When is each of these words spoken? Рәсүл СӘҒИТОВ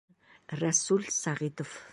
Рәсүл 0.61 1.03
СӘҒИТОВ 1.19 1.71